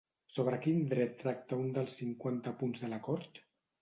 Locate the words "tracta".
1.19-1.59